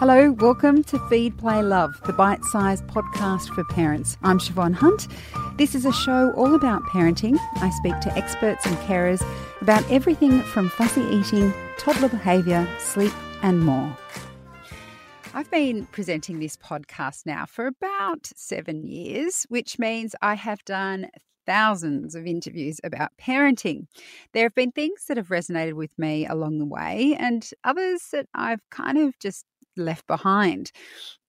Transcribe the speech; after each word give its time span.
Hello, 0.00 0.32
welcome 0.32 0.82
to 0.84 0.98
Feed, 1.10 1.36
Play, 1.36 1.62
Love, 1.62 2.00
the 2.06 2.14
bite 2.14 2.42
sized 2.44 2.86
podcast 2.86 3.54
for 3.54 3.64
parents. 3.64 4.16
I'm 4.22 4.38
Siobhan 4.38 4.72
Hunt. 4.72 5.08
This 5.58 5.74
is 5.74 5.84
a 5.84 5.92
show 5.92 6.32
all 6.38 6.54
about 6.54 6.82
parenting. 6.84 7.36
I 7.56 7.68
speak 7.68 8.00
to 8.00 8.16
experts 8.16 8.64
and 8.64 8.74
carers 8.78 9.22
about 9.60 9.84
everything 9.90 10.40
from 10.40 10.70
fussy 10.70 11.02
eating, 11.02 11.52
toddler 11.76 12.08
behaviour, 12.08 12.66
sleep, 12.78 13.12
and 13.42 13.60
more. 13.60 13.94
I've 15.34 15.50
been 15.50 15.84
presenting 15.84 16.40
this 16.40 16.56
podcast 16.56 17.26
now 17.26 17.44
for 17.44 17.66
about 17.66 18.30
seven 18.34 18.86
years, 18.86 19.44
which 19.50 19.78
means 19.78 20.14
I 20.22 20.32
have 20.36 20.64
done 20.64 21.10
thousands 21.44 22.14
of 22.14 22.26
interviews 22.26 22.80
about 22.82 23.10
parenting. 23.20 23.86
There 24.32 24.44
have 24.44 24.54
been 24.54 24.72
things 24.72 25.04
that 25.08 25.18
have 25.18 25.28
resonated 25.28 25.74
with 25.74 25.90
me 25.98 26.26
along 26.26 26.58
the 26.58 26.64
way, 26.64 27.14
and 27.20 27.46
others 27.64 28.08
that 28.12 28.28
I've 28.34 28.62
kind 28.70 28.96
of 28.96 29.18
just 29.18 29.44
left 29.76 30.06
behind. 30.06 30.72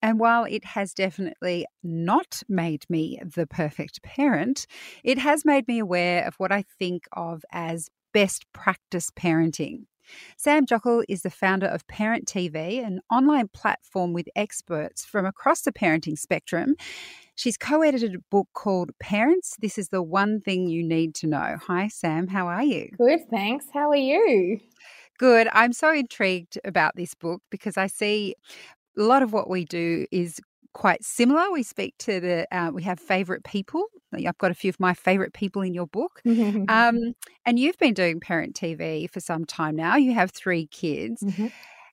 And 0.02 0.20
while 0.20 0.46
it 0.46 0.66
has 0.66 0.94
definitely 0.94 1.66
not 1.84 2.44
made 2.50 2.86
me 2.90 3.20
the 3.24 3.48
perfect 3.48 4.02
parent, 4.04 4.66
it 5.04 5.18
has 5.18 5.46
made 5.46 5.68
me 5.68 5.80
aware 5.80 6.26
of 6.26 6.36
what 6.36 6.52
I 6.52 6.64
think 6.80 7.06
of 7.14 7.44
as 7.52 7.90
best 8.14 8.46
practice 8.54 9.10
parenting. 9.12 9.86
Sam 10.38 10.66
Jockel 10.66 11.04
is 11.08 11.22
the 11.22 11.30
founder 11.30 11.68
of 11.68 11.88
Parent 11.88 12.26
TV, 12.26 12.86
an 12.86 13.00
online 13.12 13.48
platform 13.48 14.14
with 14.14 14.28
experts 14.36 15.06
from 15.06 15.26
across 15.26 15.62
the 15.62 15.72
parenting 15.72 16.18
spectrum. 16.18 16.76
She's 17.36 17.58
co 17.58 17.82
edited 17.82 18.16
a 18.16 18.20
book 18.30 18.50
called 18.54 18.92
Parents 19.00 19.56
This 19.60 19.78
is 19.78 19.90
the 19.90 20.04
One 20.04 20.42
Thing 20.42 20.68
You 20.68 20.84
Need 20.84 21.16
to 21.16 21.28
Know. 21.28 21.58
Hi, 21.68 21.88
Sam. 21.88 22.28
How 22.28 22.48
are 22.48 22.64
you? 22.64 22.90
Good, 22.98 23.22
thanks. 23.30 23.66
How 23.74 23.90
are 23.90 23.96
you? 23.96 24.60
Good. 25.22 25.48
I'm 25.54 25.72
so 25.72 25.94
intrigued 25.94 26.60
about 26.66 26.96
this 26.96 27.14
book 27.14 27.44
because 27.52 27.78
I 27.78 27.86
see 27.86 28.34
a 28.98 29.04
lot 29.04 29.22
of 29.22 29.32
what 29.32 29.52
we 29.52 29.66
do 29.66 30.08
is 30.12 30.42
quite 30.74 31.06
similar. 31.06 31.52
We 31.52 31.62
speak 31.62 31.94
to 32.00 32.20
the, 32.20 32.48
uh, 32.52 32.72
we 32.72 32.82
have 32.82 33.00
favorite 33.00 33.44
people. 33.44 33.86
I've 34.16 34.40
got 34.40 34.50
a 34.50 34.56
few 34.56 34.70
of 34.70 34.80
my 34.80 34.96
favorite 34.96 35.34
people 35.34 35.62
in 35.62 35.76
your 35.76 35.86
book. 35.86 36.24
um, 36.26 37.14
and 37.46 37.60
you've 37.60 37.78
been 37.78 37.94
doing 37.94 38.20
Parent 38.20 38.56
TV 38.56 39.08
for 39.08 39.20
some 39.20 39.46
time 39.46 39.76
now. 39.76 39.96
You 39.96 40.16
have 40.16 40.32
three 40.32 40.66
kids. 40.66 41.22
Mm-hmm. 41.22 41.48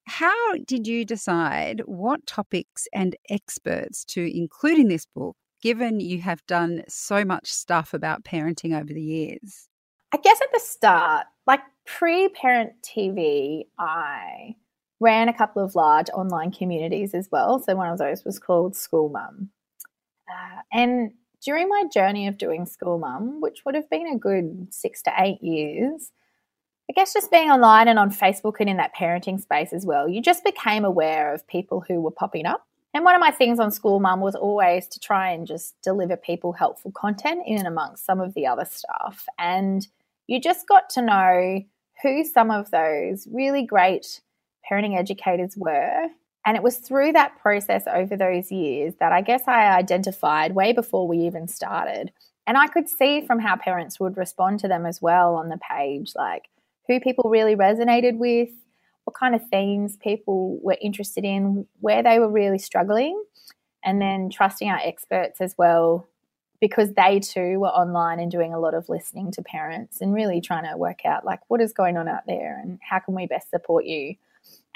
How 0.06 0.54
did 0.66 0.86
you 0.86 1.04
decide 1.04 1.82
what 1.84 2.26
topics 2.26 2.88
and 2.94 3.14
experts 3.28 4.06
to 4.06 4.22
include 4.34 4.78
in 4.78 4.88
this 4.88 5.04
book, 5.04 5.36
given 5.60 6.00
you 6.00 6.22
have 6.22 6.40
done 6.46 6.82
so 6.88 7.26
much 7.26 7.52
stuff 7.52 7.92
about 7.92 8.24
parenting 8.24 8.74
over 8.74 8.94
the 8.94 9.02
years? 9.02 9.68
I 10.12 10.16
guess 10.16 10.40
at 10.40 10.50
the 10.50 10.60
start, 10.60 11.26
like 11.46 11.60
pre 11.96 12.28
parent 12.28 12.72
TV, 12.82 13.66
I 13.78 14.54
ran 15.00 15.28
a 15.28 15.36
couple 15.36 15.64
of 15.64 15.74
large 15.74 16.10
online 16.10 16.50
communities 16.50 17.14
as 17.14 17.28
well. 17.32 17.58
So 17.58 17.74
one 17.74 17.90
of 17.90 17.98
those 17.98 18.24
was 18.24 18.38
called 18.38 18.76
School 18.76 19.08
Mum. 19.08 19.50
Uh, 20.28 20.60
and 20.72 21.12
during 21.40 21.68
my 21.68 21.84
journey 21.92 22.28
of 22.28 22.36
doing 22.36 22.66
School 22.66 22.98
Mum, 22.98 23.40
which 23.40 23.64
would 23.64 23.74
have 23.74 23.88
been 23.88 24.06
a 24.06 24.18
good 24.18 24.68
six 24.70 25.02
to 25.02 25.12
eight 25.18 25.42
years, 25.42 26.10
I 26.90 26.92
guess 26.94 27.14
just 27.14 27.30
being 27.30 27.50
online 27.50 27.88
and 27.88 27.98
on 27.98 28.10
Facebook 28.10 28.56
and 28.60 28.68
in 28.68 28.76
that 28.76 28.94
parenting 28.94 29.40
space 29.40 29.72
as 29.72 29.86
well, 29.86 30.08
you 30.08 30.20
just 30.20 30.44
became 30.44 30.84
aware 30.84 31.32
of 31.32 31.46
people 31.46 31.84
who 31.86 32.00
were 32.00 32.10
popping 32.10 32.46
up. 32.46 32.66
And 32.92 33.04
one 33.04 33.14
of 33.14 33.20
my 33.20 33.30
things 33.30 33.60
on 33.60 33.70
School 33.70 34.00
Mum 34.00 34.20
was 34.20 34.34
always 34.34 34.86
to 34.88 35.00
try 35.00 35.30
and 35.30 35.46
just 35.46 35.74
deliver 35.82 36.16
people 36.16 36.52
helpful 36.52 36.90
content 36.92 37.42
in 37.46 37.58
and 37.58 37.66
amongst 37.66 38.04
some 38.04 38.20
of 38.20 38.34
the 38.34 38.46
other 38.46 38.64
stuff. 38.64 39.26
And 39.38 39.86
you 40.26 40.40
just 40.40 40.66
got 40.68 40.90
to 40.90 41.02
know 41.02 41.64
who 42.02 42.24
some 42.24 42.50
of 42.50 42.70
those 42.70 43.26
really 43.30 43.64
great 43.64 44.20
parenting 44.70 44.98
educators 44.98 45.56
were. 45.56 46.08
And 46.46 46.56
it 46.56 46.62
was 46.62 46.78
through 46.78 47.12
that 47.12 47.38
process 47.38 47.84
over 47.86 48.16
those 48.16 48.50
years 48.50 48.94
that 49.00 49.12
I 49.12 49.20
guess 49.20 49.42
I 49.46 49.76
identified 49.76 50.54
way 50.54 50.72
before 50.72 51.06
we 51.06 51.18
even 51.18 51.48
started. 51.48 52.12
And 52.46 52.56
I 52.56 52.66
could 52.66 52.88
see 52.88 53.20
from 53.20 53.40
how 53.40 53.56
parents 53.56 54.00
would 54.00 54.16
respond 54.16 54.60
to 54.60 54.68
them 54.68 54.86
as 54.86 55.02
well 55.02 55.34
on 55.34 55.50
the 55.50 55.58
page, 55.58 56.12
like 56.14 56.48
who 56.86 57.00
people 57.00 57.28
really 57.28 57.54
resonated 57.54 58.16
with, 58.16 58.48
what 59.04 59.14
kind 59.14 59.34
of 59.34 59.46
themes 59.50 59.96
people 59.96 60.58
were 60.62 60.78
interested 60.80 61.24
in, 61.24 61.66
where 61.80 62.02
they 62.02 62.18
were 62.18 62.30
really 62.30 62.58
struggling, 62.58 63.22
and 63.84 64.00
then 64.00 64.30
trusting 64.30 64.68
our 64.68 64.80
experts 64.82 65.40
as 65.40 65.54
well 65.58 66.08
because 66.60 66.92
they 66.94 67.20
too 67.20 67.60
were 67.60 67.68
online 67.68 68.18
and 68.18 68.30
doing 68.30 68.52
a 68.52 68.58
lot 68.58 68.74
of 68.74 68.88
listening 68.88 69.30
to 69.32 69.42
parents 69.42 70.00
and 70.00 70.12
really 70.12 70.40
trying 70.40 70.70
to 70.70 70.76
work 70.76 71.04
out 71.04 71.24
like 71.24 71.40
what 71.48 71.60
is 71.60 71.72
going 71.72 71.96
on 71.96 72.08
out 72.08 72.26
there 72.26 72.58
and 72.60 72.78
how 72.82 72.98
can 72.98 73.14
we 73.14 73.26
best 73.26 73.50
support 73.50 73.84
you. 73.84 74.14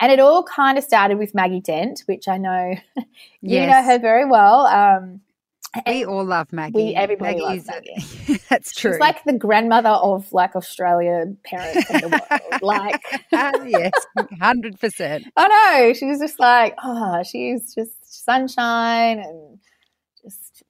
And 0.01 0.11
it 0.11 0.21
all 0.21 0.43
kind 0.43 0.79
of 0.79 0.85
started 0.85 1.19
with 1.19 1.35
Maggie 1.35 1.61
Dent, 1.61 2.03
which 2.07 2.29
I 2.29 2.39
know 2.39 2.75
you 2.97 3.05
yes. 3.41 3.71
know 3.71 3.93
her 3.93 3.99
very 3.99 4.25
well. 4.25 4.67
Um, 4.67 5.21
we 5.87 6.05
all 6.05 6.25
love 6.25 6.53
Maggie. 6.53 6.75
We 6.75 6.95
everybody 6.95 7.41
Maggie 7.41 7.57
loves 7.57 7.67
Maggie. 7.67 8.43
that's 8.51 8.75
true. 8.75 8.93
She's 8.93 9.01
like 9.01 9.25
the 9.25 9.33
grandmother 9.33 9.89
of 9.89 10.31
like 10.33 10.55
Australia 10.55 11.25
parents 11.45 11.89
in 11.89 12.01
the 12.03 12.09
world. 12.09 12.43
like 12.63 13.01
yes, 13.67 13.93
hundred 14.41 14.79
percent. 14.79 15.25
I 15.37 15.49
know. 15.49 15.93
She's 15.95 16.19
just 16.19 16.39
like 16.39 16.75
oh, 16.85 17.23
she's 17.23 17.75
just 17.75 17.93
sunshine 18.25 19.21
and 19.21 19.59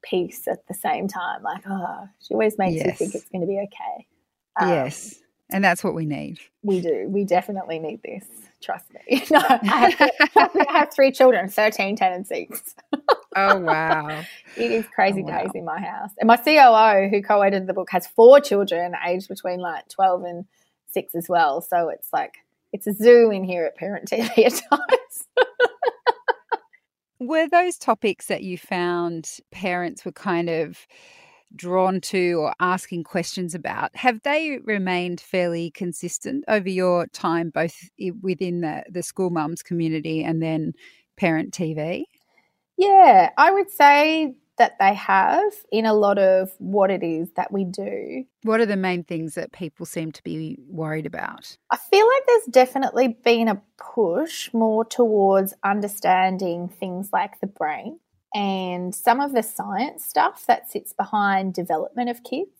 peace 0.02 0.46
at 0.48 0.66
the 0.66 0.74
same 0.74 1.08
time. 1.08 1.42
Like 1.42 1.62
oh, 1.68 2.08
she 2.20 2.34
always 2.34 2.58
makes 2.58 2.76
yes. 2.76 2.86
you 2.86 2.92
think 2.92 3.14
it's 3.14 3.28
going 3.30 3.42
to 3.42 3.46
be 3.46 3.58
okay. 3.58 4.06
Um, 4.60 4.68
yes, 4.68 5.22
and 5.52 5.62
that's 5.62 5.84
what 5.84 5.94
we 5.94 6.06
need. 6.06 6.38
We 6.62 6.80
do. 6.80 7.06
We 7.08 7.24
definitely 7.24 7.78
need 7.78 8.00
this. 8.02 8.24
Trust 8.62 8.86
me. 8.94 9.24
No, 9.30 9.40
I 9.40 9.94
have, 10.34 10.50
I 10.68 10.72
have 10.72 10.94
three 10.94 11.12
children, 11.12 11.48
13, 11.48 11.96
10, 11.96 12.12
and 12.12 12.26
6. 12.26 12.74
oh, 13.36 13.58
wow. 13.58 14.22
It 14.56 14.70
is 14.70 14.86
crazy 14.94 15.22
oh, 15.22 15.30
wow. 15.30 15.42
days 15.42 15.50
in 15.54 15.64
my 15.64 15.80
house. 15.80 16.10
And 16.18 16.26
my 16.26 16.36
COO, 16.36 17.08
who 17.08 17.22
co 17.22 17.42
edited 17.42 17.66
the 17.66 17.74
book, 17.74 17.90
has 17.90 18.06
four 18.06 18.40
children 18.40 18.94
aged 19.06 19.28
between 19.28 19.60
like 19.60 19.88
12 19.88 20.24
and 20.24 20.44
6 20.90 21.14
as 21.14 21.28
well. 21.28 21.60
So 21.60 21.88
it's 21.88 22.08
like, 22.12 22.34
it's 22.72 22.86
a 22.86 22.92
zoo 22.92 23.30
in 23.30 23.44
here 23.44 23.64
at 23.64 23.76
Parent 23.76 24.08
TV 24.08 24.46
at 24.46 24.62
times. 24.70 25.24
Were 27.26 27.48
those 27.48 27.78
topics 27.78 28.26
that 28.26 28.42
you 28.42 28.58
found 28.58 29.38
parents 29.50 30.04
were 30.04 30.12
kind 30.12 30.50
of 30.50 30.86
drawn 31.54 32.00
to 32.00 32.34
or 32.40 32.54
asking 32.60 33.04
questions 33.04 33.54
about, 33.54 33.94
have 33.94 34.22
they 34.22 34.58
remained 34.64 35.20
fairly 35.20 35.70
consistent 35.70 36.44
over 36.48 36.68
your 36.68 37.06
time, 37.08 37.50
both 37.50 37.90
within 38.20 38.60
the, 38.60 38.84
the 38.90 39.02
school 39.02 39.30
mums 39.30 39.62
community 39.62 40.24
and 40.24 40.42
then 40.42 40.72
parent 41.16 41.52
TV? 41.52 42.04
Yeah, 42.78 43.30
I 43.36 43.50
would 43.52 43.70
say 43.70 44.34
that 44.58 44.78
they 44.78 44.94
have 44.94 45.52
in 45.70 45.86
a 45.86 45.94
lot 45.94 46.18
of 46.18 46.52
what 46.58 46.90
it 46.90 47.02
is 47.02 47.30
that 47.32 47.52
we 47.52 47.64
do. 47.64 48.24
What 48.42 48.60
are 48.60 48.66
the 48.66 48.76
main 48.76 49.04
things 49.04 49.34
that 49.34 49.52
people 49.52 49.86
seem 49.86 50.12
to 50.12 50.22
be 50.22 50.58
worried 50.68 51.06
about? 51.06 51.56
I 51.70 51.76
feel 51.76 52.06
like 52.06 52.22
there's 52.26 52.46
definitely 52.50 53.08
been 53.08 53.48
a 53.48 53.62
push 53.78 54.52
more 54.52 54.84
towards 54.84 55.54
understanding 55.64 56.68
things 56.68 57.10
like 57.12 57.40
the 57.40 57.46
brain 57.46 57.98
and 58.34 58.94
some 58.94 59.20
of 59.20 59.32
the 59.32 59.42
science 59.42 60.04
stuff 60.04 60.46
that 60.46 60.70
sits 60.70 60.92
behind 60.92 61.54
development 61.54 62.10
of 62.10 62.22
kids. 62.22 62.50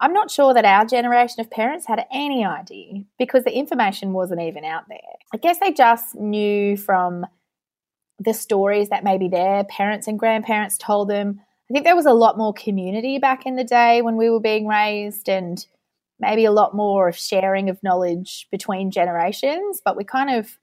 I'm 0.00 0.12
not 0.12 0.30
sure 0.30 0.52
that 0.52 0.64
our 0.64 0.84
generation 0.84 1.40
of 1.40 1.50
parents 1.50 1.86
had 1.86 2.04
any 2.12 2.44
idea 2.44 3.04
because 3.18 3.44
the 3.44 3.56
information 3.56 4.12
wasn't 4.12 4.42
even 4.42 4.64
out 4.64 4.88
there. 4.88 4.98
I 5.32 5.38
guess 5.38 5.58
they 5.58 5.72
just 5.72 6.14
knew 6.14 6.76
from 6.76 7.26
the 8.18 8.34
stories 8.34 8.88
that 8.88 9.04
maybe 9.04 9.28
their 9.28 9.64
parents 9.64 10.06
and 10.06 10.18
grandparents 10.18 10.78
told 10.78 11.08
them. 11.08 11.40
I 11.70 11.72
think 11.72 11.84
there 11.84 11.96
was 11.96 12.06
a 12.06 12.14
lot 12.14 12.38
more 12.38 12.54
community 12.54 13.18
back 13.18 13.44
in 13.46 13.56
the 13.56 13.64
day 13.64 14.02
when 14.02 14.16
we 14.16 14.30
were 14.30 14.40
being 14.40 14.66
raised 14.66 15.28
and 15.28 15.64
maybe 16.18 16.44
a 16.44 16.52
lot 16.52 16.74
more 16.74 17.08
of 17.08 17.16
sharing 17.16 17.68
of 17.68 17.82
knowledge 17.82 18.46
between 18.50 18.90
generations, 18.90 19.82
but 19.84 19.96
we 19.96 20.04
kind 20.04 20.30
of 20.30 20.58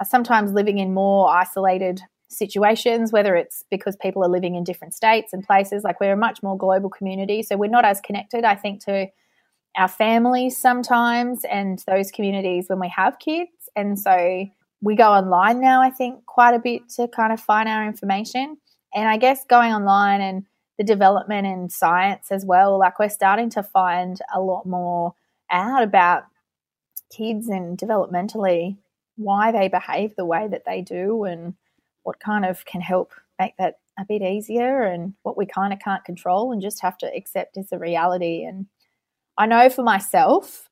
are 0.00 0.06
sometimes 0.06 0.52
living 0.52 0.78
in 0.78 0.92
more 0.94 1.30
isolated 1.30 2.00
situations, 2.28 3.12
whether 3.12 3.36
it's 3.36 3.64
because 3.70 3.96
people 3.96 4.24
are 4.24 4.28
living 4.28 4.56
in 4.56 4.64
different 4.64 4.94
states 4.94 5.32
and 5.32 5.46
places. 5.46 5.84
Like 5.84 6.00
we're 6.00 6.14
a 6.14 6.16
much 6.16 6.42
more 6.42 6.58
global 6.58 6.90
community, 6.90 7.42
so 7.42 7.56
we're 7.56 7.70
not 7.70 7.84
as 7.84 8.00
connected, 8.00 8.44
I 8.44 8.56
think, 8.56 8.84
to 8.86 9.06
our 9.76 9.88
families 9.88 10.56
sometimes 10.56 11.44
and 11.44 11.82
those 11.86 12.10
communities 12.10 12.68
when 12.68 12.80
we 12.80 12.88
have 12.88 13.18
kids. 13.18 13.50
And 13.76 13.98
so 13.98 14.48
we 14.80 14.94
go 14.94 15.10
online 15.10 15.60
now, 15.60 15.82
I 15.82 15.90
think, 15.90 16.26
quite 16.26 16.54
a 16.54 16.58
bit 16.58 16.88
to 16.90 17.08
kind 17.08 17.32
of 17.32 17.40
find 17.40 17.68
our 17.68 17.86
information. 17.86 18.58
And 18.94 19.08
I 19.08 19.16
guess 19.16 19.44
going 19.44 19.72
online 19.72 20.20
and 20.20 20.46
the 20.78 20.84
development 20.84 21.46
in 21.46 21.68
science 21.70 22.30
as 22.30 22.44
well, 22.44 22.78
like 22.78 22.98
we're 22.98 23.08
starting 23.08 23.50
to 23.50 23.62
find 23.62 24.20
a 24.34 24.40
lot 24.40 24.66
more 24.66 25.14
out 25.50 25.82
about 25.82 26.24
kids 27.10 27.48
and 27.48 27.78
developmentally 27.78 28.76
why 29.16 29.52
they 29.52 29.68
behave 29.68 30.14
the 30.16 30.24
way 30.24 30.46
that 30.48 30.64
they 30.66 30.82
do 30.82 31.24
and 31.24 31.54
what 32.02 32.20
kind 32.20 32.44
of 32.44 32.64
can 32.66 32.80
help 32.80 33.12
make 33.38 33.56
that 33.58 33.78
a 33.98 34.04
bit 34.04 34.22
easier 34.22 34.82
and 34.82 35.14
what 35.22 35.36
we 35.36 35.46
kind 35.46 35.72
of 35.72 35.78
can't 35.78 36.04
control 36.04 36.52
and 36.52 36.60
just 36.60 36.82
have 36.82 36.98
to 36.98 37.10
accept 37.16 37.56
as 37.56 37.72
a 37.72 37.78
reality. 37.78 38.44
And 38.44 38.66
I 39.38 39.46
know 39.46 39.70
for 39.70 39.82
myself, 39.82 40.68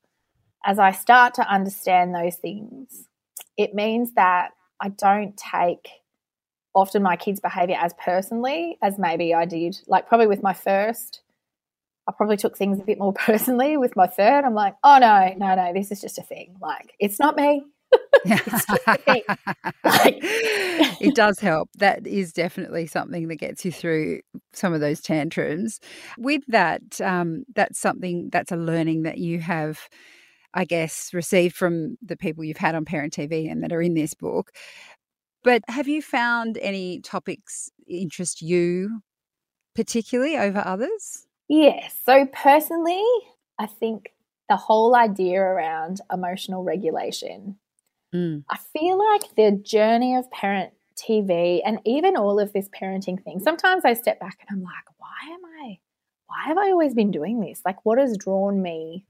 as 0.63 0.77
I 0.77 0.91
start 0.91 1.33
to 1.35 1.51
understand 1.51 2.13
those 2.13 2.35
things, 2.35 3.07
it 3.57 3.73
means 3.73 4.13
that 4.13 4.51
I 4.79 4.89
don't 4.89 5.35
take 5.37 5.89
often 6.73 7.01
my 7.01 7.15
kids' 7.15 7.39
behavior 7.39 7.77
as 7.79 7.93
personally 7.93 8.77
as 8.81 8.99
maybe 8.99 9.33
I 9.33 9.45
did. 9.45 9.79
Like 9.87 10.07
probably 10.07 10.27
with 10.27 10.43
my 10.43 10.53
first, 10.53 11.21
I 12.07 12.11
probably 12.11 12.37
took 12.37 12.57
things 12.57 12.79
a 12.79 12.83
bit 12.83 12.99
more 12.99 13.13
personally. 13.25 13.77
With 13.77 13.95
my 13.95 14.07
third, 14.07 14.43
I'm 14.43 14.53
like, 14.53 14.75
oh 14.83 14.97
no, 14.99 15.33
no, 15.37 15.55
no, 15.55 15.73
this 15.73 15.91
is 15.91 16.01
just 16.01 16.17
a 16.17 16.23
thing. 16.23 16.57
Like 16.61 16.93
it's 16.99 17.19
not 17.19 17.35
me. 17.35 17.63
like, 18.25 20.17
it 20.99 21.15
does 21.15 21.39
help. 21.39 21.69
That 21.75 22.05
is 22.07 22.33
definitely 22.33 22.87
something 22.87 23.27
that 23.27 23.35
gets 23.35 23.63
you 23.63 23.71
through 23.71 24.21
some 24.53 24.73
of 24.73 24.81
those 24.81 24.99
tantrums. 24.99 25.79
With 26.17 26.41
that, 26.47 26.99
um, 27.01 27.45
that's 27.53 27.79
something 27.79 28.29
that's 28.31 28.51
a 28.51 28.57
learning 28.57 29.03
that 29.03 29.19
you 29.19 29.39
have, 29.39 29.87
I 30.55 30.65
guess, 30.65 31.13
received 31.13 31.55
from 31.55 31.97
the 32.01 32.17
people 32.17 32.43
you've 32.43 32.57
had 32.57 32.73
on 32.73 32.85
Parent 32.85 33.13
TV 33.13 33.51
and 33.51 33.61
that 33.63 33.73
are 33.73 33.81
in 33.81 33.93
this 33.93 34.13
book. 34.13 34.51
But 35.43 35.61
have 35.67 35.87
you 35.87 36.01
found 36.01 36.57
any 36.57 37.01
topics 37.01 37.69
interest 37.87 38.41
you 38.41 39.01
particularly 39.75 40.37
over 40.37 40.63
others? 40.65 41.27
Yes. 41.47 41.93
So 42.03 42.25
personally, 42.33 43.03
I 43.59 43.67
think 43.67 44.13
the 44.49 44.55
whole 44.55 44.95
idea 44.95 45.39
around 45.39 46.01
emotional 46.11 46.63
regulation 46.63 47.57
Mm. 48.15 48.43
I 48.49 48.57
feel 48.57 48.97
like 48.97 49.35
the 49.35 49.59
journey 49.61 50.15
of 50.15 50.31
parent 50.31 50.71
TV 50.95 51.61
and 51.65 51.79
even 51.85 52.15
all 52.15 52.39
of 52.39 52.53
this 52.53 52.69
parenting 52.69 53.21
thing, 53.21 53.39
sometimes 53.39 53.83
I 53.83 53.93
step 53.93 54.19
back 54.19 54.37
and 54.41 54.57
I'm 54.57 54.63
like, 54.63 54.85
why 54.97 55.33
am 55.33 55.41
I, 55.61 55.79
why 56.27 56.43
have 56.45 56.57
I 56.57 56.71
always 56.71 56.93
been 56.93 57.11
doing 57.11 57.41
this? 57.41 57.61
Like, 57.65 57.83
what 57.85 57.97
has 57.97 58.17
drawn 58.17 58.61
me 58.61 59.05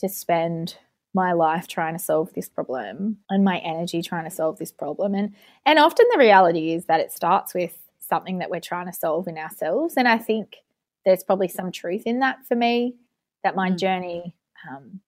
to 0.00 0.08
spend 0.08 0.76
my 1.12 1.32
life 1.32 1.66
trying 1.66 1.94
to 1.94 2.02
solve 2.02 2.32
this 2.34 2.48
problem 2.48 3.18
and 3.28 3.44
my 3.44 3.58
energy 3.58 4.02
trying 4.02 4.24
to 4.24 4.30
solve 4.30 4.58
this 4.58 4.72
problem? 4.72 5.14
And, 5.14 5.34
and 5.64 5.78
often 5.78 6.06
the 6.12 6.18
reality 6.18 6.72
is 6.72 6.86
that 6.86 7.00
it 7.00 7.12
starts 7.12 7.54
with 7.54 7.78
something 8.00 8.38
that 8.38 8.50
we're 8.50 8.60
trying 8.60 8.86
to 8.86 8.92
solve 8.92 9.28
in 9.28 9.38
ourselves. 9.38 9.94
And 9.96 10.08
I 10.08 10.18
think 10.18 10.56
there's 11.04 11.24
probably 11.24 11.48
some 11.48 11.72
truth 11.72 12.02
in 12.04 12.20
that 12.20 12.46
for 12.46 12.56
me, 12.56 12.96
that 13.42 13.56
my 13.56 13.70
mm. 13.70 13.78
journey 13.78 14.34
um, 14.68 15.00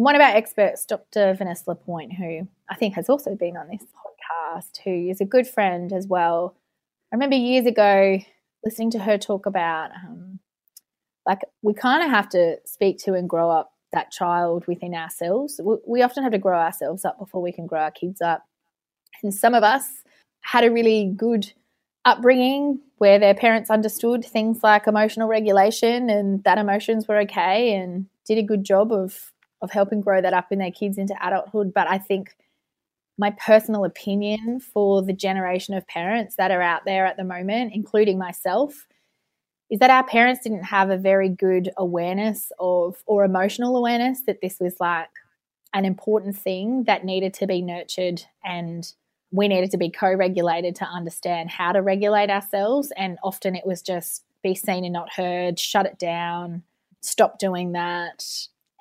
and 0.00 0.06
one 0.06 0.14
of 0.14 0.22
our 0.22 0.34
experts, 0.34 0.86
Dr. 0.86 1.34
Vanessa 1.34 1.64
Lapointe, 1.66 2.14
who 2.14 2.48
I 2.70 2.74
think 2.74 2.94
has 2.94 3.10
also 3.10 3.34
been 3.34 3.54
on 3.56 3.68
this 3.68 3.82
podcast, 3.82 4.78
who 4.82 5.10
is 5.10 5.20
a 5.20 5.26
good 5.26 5.46
friend 5.46 5.92
as 5.92 6.06
well. 6.06 6.56
I 7.12 7.16
remember 7.16 7.36
years 7.36 7.66
ago 7.66 8.18
listening 8.64 8.90
to 8.92 8.98
her 9.00 9.18
talk 9.18 9.44
about 9.44 9.90
um, 9.90 10.38
like 11.26 11.40
we 11.60 11.74
kind 11.74 12.02
of 12.02 12.08
have 12.08 12.30
to 12.30 12.56
speak 12.64 12.96
to 13.00 13.12
and 13.12 13.28
grow 13.28 13.50
up 13.50 13.69
that 13.92 14.10
child 14.10 14.66
within 14.66 14.94
ourselves. 14.94 15.60
We, 15.86 16.02
often 16.02 16.22
have 16.22 16.32
to 16.32 16.38
grow 16.38 16.58
ourselves 16.58 17.04
up 17.04 17.18
before 17.18 17.42
we 17.42 17.52
can 17.52 17.66
grow 17.66 17.80
our 17.80 17.90
kids 17.90 18.20
up. 18.20 18.44
And 19.22 19.34
some 19.34 19.54
of 19.54 19.62
us 19.62 20.04
had 20.42 20.64
a 20.64 20.70
really 20.70 21.12
good 21.16 21.52
upbringing 22.04 22.80
where 22.98 23.18
their 23.18 23.34
parents 23.34 23.70
understood 23.70 24.24
things 24.24 24.62
like 24.62 24.86
emotional 24.86 25.28
regulation 25.28 26.08
and 26.08 26.42
that 26.44 26.58
emotions 26.58 27.06
were 27.06 27.18
okay 27.20 27.74
and 27.74 28.06
did 28.26 28.38
a 28.38 28.42
good 28.42 28.64
job 28.64 28.92
of 28.92 29.32
of 29.62 29.70
helping 29.70 30.00
grow 30.00 30.22
that 30.22 30.32
up 30.32 30.50
in 30.50 30.58
their 30.58 30.70
kids 30.70 30.96
into 30.96 31.14
adulthood. 31.22 31.74
But 31.74 31.86
I 31.86 31.98
think 31.98 32.34
my 33.18 33.30
personal 33.32 33.84
opinion 33.84 34.60
for 34.60 35.02
the 35.02 35.12
generation 35.12 35.74
of 35.74 35.86
parents 35.86 36.36
that 36.36 36.50
are 36.50 36.62
out 36.62 36.86
there 36.86 37.04
at 37.04 37.18
the 37.18 37.24
moment, 37.24 37.72
including 37.74 38.16
myself, 38.16 38.86
is 39.70 39.78
that 39.78 39.90
our 39.90 40.04
parents 40.04 40.42
didn't 40.42 40.64
have 40.64 40.90
a 40.90 40.96
very 40.96 41.28
good 41.28 41.70
awareness 41.76 42.50
of 42.58 43.02
or 43.06 43.24
emotional 43.24 43.76
awareness 43.76 44.22
that 44.22 44.40
this 44.40 44.58
was 44.60 44.74
like 44.80 45.08
an 45.72 45.84
important 45.84 46.36
thing 46.36 46.84
that 46.84 47.04
needed 47.04 47.32
to 47.34 47.46
be 47.46 47.62
nurtured 47.62 48.22
and 48.44 48.92
we 49.32 49.46
needed 49.46 49.70
to 49.70 49.78
be 49.78 49.88
co-regulated 49.88 50.74
to 50.74 50.84
understand 50.84 51.48
how 51.48 51.70
to 51.70 51.80
regulate 51.80 52.30
ourselves 52.30 52.92
and 52.96 53.18
often 53.22 53.54
it 53.54 53.64
was 53.64 53.80
just 53.80 54.24
be 54.42 54.54
seen 54.54 54.84
and 54.84 54.92
not 54.92 55.12
heard 55.12 55.58
shut 55.58 55.86
it 55.86 55.98
down 55.98 56.62
stop 57.00 57.38
doing 57.38 57.72
that 57.72 58.24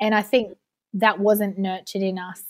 and 0.01 0.15
i 0.15 0.21
think 0.21 0.57
that 0.93 1.19
wasn't 1.19 1.57
nurtured 1.57 2.01
in 2.01 2.17
us 2.17 2.41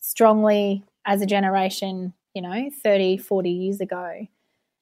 strongly 0.00 0.84
as 1.06 1.22
a 1.22 1.26
generation, 1.26 2.12
you 2.34 2.42
know, 2.42 2.70
30, 2.82 3.18
40 3.18 3.50
years 3.50 3.80
ago. 3.80 4.26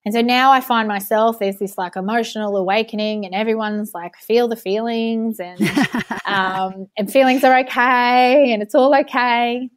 And 0.04 0.12
so 0.12 0.20
now 0.20 0.50
I 0.50 0.60
find 0.60 0.88
myself 0.88 1.38
there's 1.38 1.58
this 1.58 1.78
like 1.78 1.96
emotional 1.96 2.56
awakening, 2.56 3.24
and 3.24 3.34
everyone's 3.34 3.94
like, 3.94 4.16
feel 4.16 4.48
the 4.48 4.56
feelings, 4.56 5.38
and 5.38 5.60
um, 6.24 6.88
and 6.96 7.10
feelings 7.10 7.44
are 7.44 7.58
okay, 7.60 8.52
and 8.52 8.62
it's 8.62 8.74
all 8.74 8.94
okay. 8.94 9.70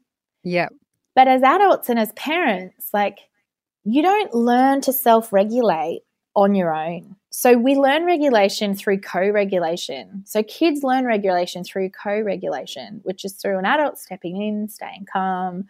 Yeah. 0.44 0.69
But 1.16 1.27
as 1.27 1.44
adults 1.44 1.89
and 1.89 2.00
as 2.00 2.12
parents, 2.13 2.89
like 2.94 3.19
you 3.83 4.01
don't 4.01 4.33
learn 4.33 4.81
to 4.81 4.94
self 4.94 5.31
regulate 5.31 6.01
on 6.36 6.56
your 6.56 6.74
own. 6.74 7.16
So 7.30 7.57
we 7.57 7.75
learn 7.75 8.06
regulation 8.06 8.75
through 8.75 9.01
co-regulation. 9.01 10.24
So 10.25 10.42
kids 10.44 10.83
learn 10.83 11.06
regulation 11.06 11.63
through 11.63 11.89
co-regulation, 11.89 13.01
which 13.04 13.25
is 13.25 13.33
through 13.33 13.60
an 13.60 13.66
adult 13.66 14.00
stepping 14.00 14.42
in, 14.42 14.69
staying 14.69 15.06
calm, 15.12 15.66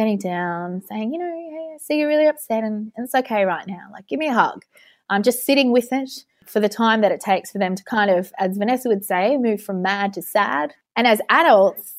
getting 0.00 0.18
down, 0.18 0.80
saying, 0.80 1.12
you 1.12 1.18
know, 1.18 1.26
hey, 1.26 1.74
I 1.74 1.78
see 1.78 1.98
you're 1.98 2.08
really 2.08 2.26
upset 2.26 2.64
and, 2.64 2.90
and 2.96 3.04
it's 3.04 3.14
okay 3.14 3.44
right 3.44 3.66
now. 3.66 3.88
Like, 3.92 4.06
give 4.08 4.18
me 4.18 4.28
a 4.28 4.32
hug. 4.32 4.64
I'm 5.10 5.22
just 5.22 5.44
sitting 5.44 5.72
with 5.72 5.92
it 5.92 6.24
for 6.46 6.58
the 6.58 6.70
time 6.70 7.02
that 7.02 7.12
it 7.12 7.20
takes 7.20 7.52
for 7.52 7.58
them 7.58 7.74
to 7.74 7.84
kind 7.84 8.10
of, 8.10 8.32
as 8.38 8.56
Vanessa 8.56 8.88
would 8.88 9.04
say, 9.04 9.36
move 9.36 9.62
from 9.62 9.82
mad 9.82 10.14
to 10.14 10.22
sad. 10.22 10.72
And 10.96 11.06
as 11.06 11.20
adults, 11.28 11.96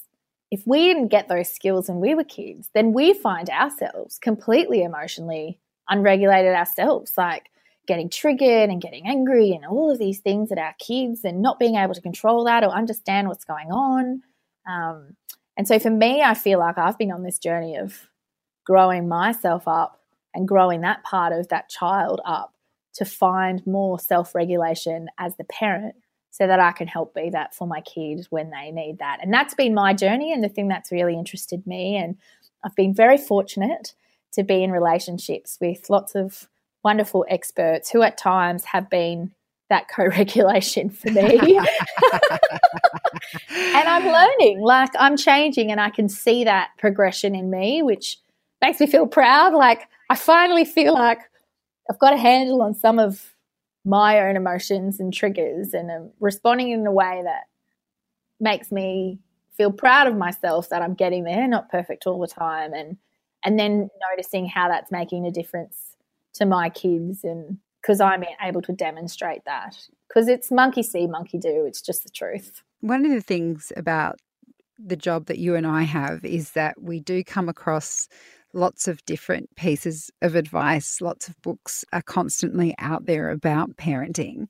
if 0.49 0.63
we 0.65 0.87
didn't 0.87 1.09
get 1.09 1.27
those 1.27 1.49
skills 1.49 1.89
when 1.89 1.99
we 1.99 2.15
were 2.15 2.23
kids, 2.23 2.69
then 2.73 2.91
we 2.91 3.13
find 3.13 3.51
ourselves 3.51 4.17
completely 4.17 4.81
emotionally 4.81 5.59
unregulated 5.87 6.55
ourselves. 6.55 7.13
Like 7.17 7.51
getting 7.87 8.09
triggered 8.09 8.69
and 8.69 8.81
getting 8.81 9.07
angry 9.07 9.51
and 9.51 9.65
all 9.65 9.91
of 9.91 9.99
these 9.99 10.19
things 10.19 10.51
at 10.51 10.57
our 10.57 10.73
kids 10.79 11.23
and 11.23 11.41
not 11.41 11.59
being 11.59 11.75
able 11.75 11.93
to 11.93 12.01
control 12.01 12.45
that 12.45 12.63
or 12.63 12.69
understand 12.69 13.27
what's 13.27 13.45
going 13.45 13.71
on. 13.71 14.23
Um, 14.67 15.15
and 15.61 15.67
so 15.67 15.77
for 15.77 15.91
me, 15.91 16.23
I 16.23 16.33
feel 16.33 16.57
like 16.57 16.79
I've 16.79 16.97
been 16.97 17.11
on 17.11 17.21
this 17.21 17.37
journey 17.37 17.75
of 17.75 18.09
growing 18.65 19.07
myself 19.07 19.67
up 19.67 20.01
and 20.33 20.47
growing 20.47 20.81
that 20.81 21.03
part 21.03 21.33
of 21.33 21.49
that 21.49 21.69
child 21.69 22.19
up 22.25 22.55
to 22.95 23.05
find 23.05 23.61
more 23.67 23.99
self 23.99 24.33
regulation 24.33 25.09
as 25.19 25.35
the 25.37 25.43
parent 25.43 25.93
so 26.31 26.47
that 26.47 26.59
I 26.59 26.71
can 26.71 26.87
help 26.87 27.13
be 27.13 27.29
that 27.29 27.53
for 27.53 27.67
my 27.67 27.79
kids 27.81 28.31
when 28.31 28.49
they 28.49 28.71
need 28.71 28.97
that. 28.97 29.19
And 29.21 29.31
that's 29.31 29.53
been 29.53 29.75
my 29.75 29.93
journey 29.93 30.33
and 30.33 30.43
the 30.43 30.49
thing 30.49 30.67
that's 30.67 30.91
really 30.91 31.13
interested 31.13 31.67
me. 31.67 31.95
And 31.95 32.17
I've 32.63 32.75
been 32.75 32.95
very 32.95 33.19
fortunate 33.19 33.93
to 34.33 34.43
be 34.43 34.63
in 34.63 34.71
relationships 34.71 35.59
with 35.61 35.91
lots 35.91 36.15
of 36.15 36.49
wonderful 36.83 37.23
experts 37.29 37.91
who 37.91 38.01
at 38.01 38.17
times 38.17 38.65
have 38.65 38.89
been 38.89 39.31
that 39.71 39.87
co-regulation 39.87 40.89
for 40.89 41.09
me. 41.11 41.57
And 43.57 43.87
i'm 43.87 44.05
learning 44.11 44.61
like 44.61 44.89
i'm 44.99 45.17
changing 45.17 45.71
and 45.71 45.79
i 45.79 45.89
can 45.89 46.09
see 46.09 46.43
that 46.43 46.69
progression 46.77 47.33
in 47.33 47.49
me 47.49 47.81
which 47.81 48.17
makes 48.61 48.79
me 48.79 48.87
feel 48.87 49.07
proud. 49.07 49.53
Like 49.53 49.87
i 50.09 50.15
finally 50.15 50.65
feel 50.65 50.93
like 50.93 51.19
i've 51.89 51.99
got 51.99 52.13
a 52.13 52.17
handle 52.17 52.61
on 52.61 52.75
some 52.75 52.99
of 52.99 53.33
my 53.83 54.19
own 54.19 54.35
emotions 54.35 54.99
and 54.99 55.11
triggers 55.11 55.73
and 55.73 55.91
I'm 55.91 56.11
responding 56.19 56.69
in 56.69 56.85
a 56.85 56.91
way 56.91 57.21
that 57.23 57.45
makes 58.39 58.71
me 58.71 59.19
feel 59.57 59.71
proud 59.71 60.07
of 60.07 60.15
myself 60.15 60.69
that 60.69 60.81
i'm 60.81 60.93
getting 60.93 61.23
there 61.23 61.47
not 61.47 61.69
perfect 61.69 62.05
all 62.05 62.19
the 62.19 62.27
time 62.27 62.73
and 62.73 62.97
and 63.43 63.59
then 63.59 63.89
noticing 64.09 64.45
how 64.45 64.67
that's 64.67 64.91
making 64.91 65.25
a 65.25 65.31
difference 65.31 65.95
to 66.33 66.45
my 66.45 66.69
kids 66.69 67.23
and 67.23 67.57
because 67.81 67.99
I'm 67.99 68.23
able 68.41 68.61
to 68.63 68.73
demonstrate 68.73 69.45
that 69.45 69.77
because 70.07 70.27
it's 70.27 70.51
monkey 70.51 70.83
see, 70.83 71.07
monkey 71.07 71.37
do. 71.37 71.65
It's 71.65 71.81
just 71.81 72.03
the 72.03 72.09
truth. 72.09 72.61
One 72.81 73.05
of 73.05 73.11
the 73.11 73.21
things 73.21 73.71
about 73.75 74.19
the 74.77 74.95
job 74.95 75.27
that 75.27 75.37
you 75.37 75.55
and 75.55 75.67
I 75.67 75.83
have 75.83 76.23
is 76.25 76.51
that 76.51 76.81
we 76.81 76.99
do 76.99 77.23
come 77.23 77.49
across 77.49 78.07
lots 78.53 78.87
of 78.87 79.03
different 79.05 79.55
pieces 79.55 80.11
of 80.21 80.35
advice. 80.35 81.01
Lots 81.01 81.27
of 81.27 81.41
books 81.41 81.85
are 81.93 82.01
constantly 82.01 82.75
out 82.79 83.05
there 83.05 83.29
about 83.29 83.77
parenting. 83.77 84.47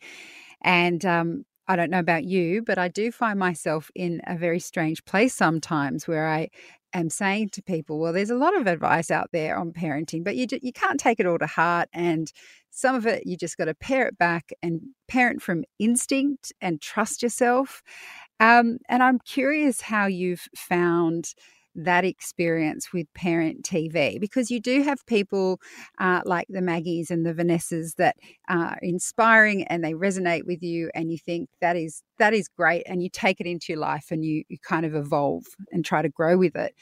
And 0.61 1.05
um, 1.05 1.45
I 1.67 1.75
don't 1.75 1.89
know 1.91 1.99
about 1.99 2.23
you, 2.25 2.63
but 2.63 2.77
I 2.77 2.87
do 2.87 3.11
find 3.11 3.39
myself 3.39 3.91
in 3.95 4.21
a 4.27 4.35
very 4.35 4.59
strange 4.59 5.03
place 5.05 5.33
sometimes 5.33 6.07
where 6.07 6.27
I 6.27 6.49
am 6.93 7.09
saying 7.09 7.49
to 7.49 7.61
people, 7.61 7.99
well, 7.99 8.13
there's 8.13 8.29
a 8.29 8.35
lot 8.35 8.55
of 8.57 8.67
advice 8.67 9.11
out 9.11 9.29
there 9.31 9.57
on 9.57 9.71
parenting, 9.71 10.23
but 10.23 10.35
you 10.35 10.47
you 10.61 10.73
can't 10.73 10.99
take 10.99 11.19
it 11.19 11.25
all 11.25 11.39
to 11.39 11.47
heart, 11.47 11.89
and 11.93 12.31
some 12.71 12.95
of 12.95 13.05
it 13.05 13.25
you 13.25 13.37
just 13.37 13.57
got 13.57 13.65
to 13.65 13.73
pare 13.75 14.07
it 14.07 14.17
back 14.17 14.51
and 14.61 14.81
parent 15.07 15.41
from 15.41 15.63
instinct 15.79 16.51
and 16.61 16.81
trust 16.81 17.23
yourself. 17.23 17.81
Um, 18.39 18.79
and 18.89 19.03
I'm 19.03 19.19
curious 19.19 19.81
how 19.81 20.07
you've 20.07 20.47
found 20.55 21.33
that 21.75 22.03
experience 22.05 22.91
with 22.93 23.07
parent 23.13 23.63
TV 23.63 24.19
because 24.19 24.51
you 24.51 24.59
do 24.59 24.83
have 24.83 25.05
people 25.05 25.59
uh, 25.99 26.21
like 26.25 26.47
the 26.49 26.61
Maggies 26.61 27.11
and 27.11 27.25
the 27.25 27.33
Vanessas 27.33 27.95
that 27.95 28.15
are 28.49 28.77
inspiring 28.81 29.63
and 29.65 29.83
they 29.83 29.93
resonate 29.93 30.45
with 30.45 30.61
you 30.61 30.89
and 30.93 31.11
you 31.11 31.17
think 31.17 31.49
that 31.61 31.75
is 31.75 32.03
that 32.19 32.33
is 32.33 32.47
great 32.47 32.83
and 32.85 33.01
you 33.01 33.09
take 33.09 33.39
it 33.39 33.47
into 33.47 33.67
your 33.69 33.79
life 33.79 34.07
and 34.11 34.23
you, 34.25 34.43
you 34.49 34.57
kind 34.61 34.85
of 34.85 34.95
evolve 34.95 35.43
and 35.71 35.85
try 35.85 36.01
to 36.01 36.09
grow 36.09 36.37
with 36.37 36.55
it. 36.55 36.73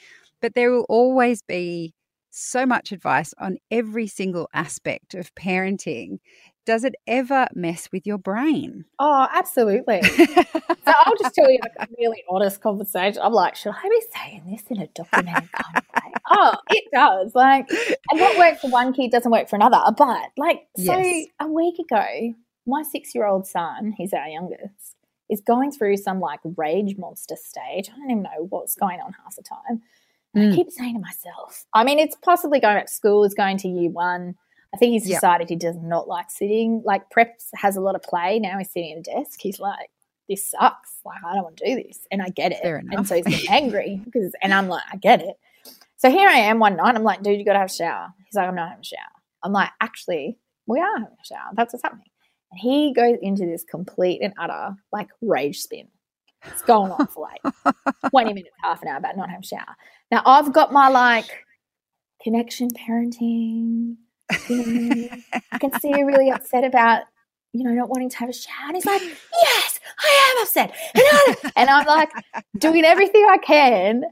But 0.42 0.54
there 0.54 0.70
will 0.70 0.86
always 0.88 1.42
be 1.42 1.94
so 2.30 2.66
much 2.66 2.92
advice 2.92 3.34
on 3.38 3.58
every 3.70 4.06
single 4.06 4.48
aspect 4.52 5.14
of 5.14 5.34
parenting. 5.34 6.18
Does 6.66 6.84
it 6.84 6.94
ever 7.06 7.48
mess 7.54 7.88
with 7.90 8.06
your 8.06 8.18
brain? 8.18 8.84
Oh, 8.98 9.26
absolutely. 9.32 10.02
so 10.02 10.44
I'll 10.86 11.16
just 11.16 11.34
tell 11.34 11.50
you 11.50 11.58
a 11.78 11.86
really 11.98 12.22
honest 12.28 12.60
conversation. 12.60 13.20
I'm 13.22 13.32
like, 13.32 13.56
should 13.56 13.72
I 13.72 13.88
be 13.88 14.02
saying 14.14 14.42
this 14.50 14.62
in 14.68 14.80
a 14.80 14.86
documented 14.88 15.50
kind 15.52 15.76
of 15.76 15.84
way? 15.94 16.12
Oh, 16.30 16.54
it 16.70 16.84
does. 16.92 17.34
Like, 17.34 17.68
and 18.10 18.20
what 18.20 18.38
works 18.38 18.60
for 18.60 18.70
one 18.70 18.92
kid 18.92 19.10
doesn't 19.10 19.32
work 19.32 19.48
for 19.48 19.56
another. 19.56 19.80
But 19.96 20.30
like, 20.36 20.60
so 20.76 20.96
yes. 20.96 21.26
a 21.40 21.48
week 21.48 21.78
ago, 21.78 22.34
my 22.66 22.82
six 22.82 23.14
year 23.14 23.26
old 23.26 23.46
son, 23.46 23.94
he's 23.96 24.12
our 24.12 24.28
youngest, 24.28 24.96
is 25.28 25.40
going 25.40 25.72
through 25.72 25.96
some 25.96 26.20
like 26.20 26.40
rage 26.56 26.96
monster 26.98 27.36
stage. 27.36 27.88
I 27.90 27.96
don't 27.96 28.10
even 28.10 28.22
know 28.22 28.46
what's 28.48 28.74
going 28.76 29.00
on 29.00 29.14
half 29.24 29.34
the 29.36 29.42
time. 29.42 29.82
Mm. 30.36 30.52
I 30.52 30.56
keep 30.56 30.70
saying 30.70 30.94
to 30.94 31.00
myself, 31.00 31.64
I 31.74 31.84
mean, 31.84 31.98
it's 31.98 32.16
possibly 32.16 32.60
going 32.60 32.76
back 32.76 32.86
to 32.86 32.92
school, 32.92 33.24
is 33.24 33.34
going 33.34 33.58
to 33.58 33.68
year 33.68 33.90
one. 33.90 34.36
I 34.72 34.76
think 34.76 34.92
he's 34.92 35.08
decided 35.08 35.44
yep. 35.44 35.48
he 35.48 35.56
does 35.56 35.76
not 35.82 36.06
like 36.06 36.30
sitting. 36.30 36.82
Like 36.84 37.10
preps 37.10 37.48
has 37.54 37.76
a 37.76 37.80
lot 37.80 37.96
of 37.96 38.02
play. 38.02 38.38
Now 38.38 38.56
he's 38.58 38.70
sitting 38.70 38.92
at 38.92 38.98
a 38.98 39.02
desk. 39.02 39.40
He's 39.40 39.58
like, 39.58 39.90
this 40.28 40.48
sucks. 40.48 40.92
Like 41.04 41.18
I 41.26 41.34
don't 41.34 41.42
want 41.42 41.56
to 41.56 41.66
do 41.66 41.82
this, 41.82 42.06
and 42.12 42.22
I 42.22 42.28
get 42.28 42.52
it. 42.52 42.60
And 42.62 43.06
so 43.06 43.20
he's 43.20 43.48
angry 43.48 44.00
because, 44.04 44.32
and 44.42 44.54
I'm 44.54 44.68
like, 44.68 44.84
I 44.92 44.96
get 44.96 45.20
it. 45.20 45.36
So 45.96 46.08
here 46.10 46.28
I 46.28 46.38
am 46.38 46.60
one 46.60 46.76
night. 46.76 46.94
I'm 46.94 47.02
like, 47.02 47.22
dude, 47.22 47.38
you 47.38 47.44
got 47.44 47.54
to 47.54 47.58
have 47.58 47.70
a 47.70 47.72
shower. 47.72 48.14
He's 48.24 48.34
like, 48.34 48.48
I'm 48.48 48.54
not 48.54 48.68
having 48.68 48.82
a 48.82 48.84
shower. 48.84 49.00
I'm 49.42 49.52
like, 49.52 49.70
actually, 49.80 50.38
we 50.66 50.78
are 50.78 50.98
having 50.98 51.16
a 51.20 51.26
shower. 51.26 51.50
That's 51.54 51.74
what's 51.74 51.82
happening. 51.82 52.06
And 52.52 52.60
he 52.60 52.94
goes 52.94 53.18
into 53.20 53.44
this 53.44 53.64
complete 53.64 54.20
and 54.22 54.32
utter 54.38 54.76
like 54.92 55.08
rage 55.20 55.60
spin. 55.60 55.88
It's 56.46 56.62
going 56.62 56.92
on 56.92 57.06
for 57.08 57.28
like 57.28 57.74
20 58.10 58.32
minutes, 58.32 58.54
half 58.62 58.82
an 58.82 58.88
hour 58.88 58.96
about 58.96 59.16
not 59.16 59.28
having 59.28 59.44
a 59.44 59.46
shower. 59.46 59.76
Now 60.10 60.22
I've 60.24 60.52
got 60.52 60.72
my 60.72 60.88
like 60.88 61.44
connection 62.22 62.68
parenting. 62.70 63.96
I 64.30 65.58
can 65.58 65.78
see 65.80 65.90
you're 65.90 66.06
really 66.06 66.30
upset 66.30 66.64
about, 66.64 67.04
you 67.52 67.64
know, 67.64 67.72
not 67.72 67.88
wanting 67.88 68.10
to 68.10 68.16
have 68.18 68.28
a 68.28 68.32
shower. 68.32 68.66
And 68.68 68.76
he's 68.76 68.86
like, 68.86 69.02
Yes, 69.02 69.80
I 69.98 70.34
am 70.36 70.42
upset. 70.42 70.74
And, 70.94 71.52
and 71.56 71.70
I'm 71.70 71.86
like 71.86 72.10
doing 72.58 72.84
everything 72.84 73.26
I 73.28 73.38
can 73.38 74.04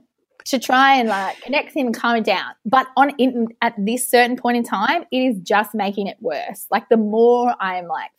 to 0.46 0.58
try 0.58 0.96
and 0.96 1.08
like 1.08 1.40
connect 1.42 1.74
him 1.74 1.86
and 1.86 1.96
calm 1.96 2.16
him 2.16 2.22
down. 2.22 2.52
But 2.64 2.88
on 2.96 3.10
in, 3.18 3.48
at 3.62 3.74
this 3.78 4.08
certain 4.08 4.36
point 4.36 4.56
in 4.56 4.64
time, 4.64 5.04
it 5.10 5.18
is 5.18 5.38
just 5.40 5.74
making 5.74 6.06
it 6.06 6.16
worse. 6.20 6.66
Like 6.70 6.88
the 6.88 6.96
more 6.96 7.54
I'm 7.60 7.86
like 7.86 8.10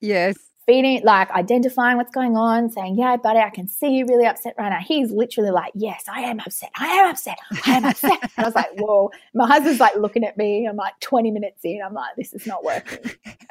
Yes. 0.00 0.36
Feeding, 0.66 1.02
like 1.04 1.30
identifying 1.32 1.96
what's 1.96 2.12
going 2.14 2.36
on, 2.36 2.70
saying, 2.70 2.96
Yeah, 2.96 3.16
buddy, 3.16 3.40
I 3.40 3.50
can 3.50 3.66
see 3.68 3.88
you 3.96 4.06
really 4.06 4.26
upset 4.26 4.54
right 4.56 4.68
now. 4.70 4.78
He's 4.78 5.10
literally 5.10 5.50
like, 5.50 5.72
Yes, 5.74 6.04
I 6.08 6.20
am 6.20 6.38
upset. 6.40 6.70
I 6.76 6.86
am 6.88 7.10
upset. 7.10 7.38
I 7.66 7.70
am 7.72 7.84
upset. 7.84 8.18
and 8.22 8.30
I 8.38 8.44
was 8.44 8.54
like, 8.54 8.70
Whoa. 8.78 9.10
My 9.34 9.46
husband's 9.46 9.80
like 9.80 9.96
looking 9.96 10.24
at 10.24 10.36
me. 10.36 10.66
I'm 10.66 10.76
like 10.76 10.98
20 11.00 11.30
minutes 11.32 11.60
in. 11.64 11.80
I'm 11.84 11.94
like, 11.94 12.14
This 12.16 12.32
is 12.32 12.46
not 12.46 12.62
working. 12.64 12.98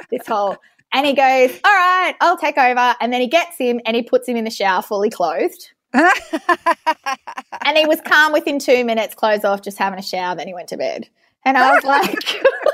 this 0.10 0.26
whole, 0.26 0.56
and 0.94 1.06
he 1.06 1.14
goes, 1.14 1.52
All 1.66 1.72
right, 1.72 2.16
I'll 2.22 2.38
take 2.38 2.58
over. 2.58 2.96
And 3.02 3.12
then 3.12 3.20
he 3.22 3.28
gets 3.28 3.58
him 3.58 3.82
and 3.86 3.96
he 3.96 4.04
puts 4.04 4.28
him 4.28 4.38
in 4.38 4.44
the 4.46 4.50
shower 4.52 4.82
fully 4.82 5.10
clothed. 5.10 5.72
and 5.94 7.78
he 7.78 7.86
was 7.86 8.00
calm 8.02 8.32
within 8.34 8.60
two 8.60 8.86
minutes, 8.86 9.16
clothes 9.16 9.44
off, 9.44 9.62
just 9.62 9.78
having 9.78 10.00
a 10.00 10.02
shower. 10.04 10.36
Then 10.36 10.48
he 10.48 10.54
went 10.54 10.70
to 10.70 10.78
bed. 10.78 11.10
And 11.44 11.58
I 11.58 11.74
was 11.76 11.84
like, 11.86 12.16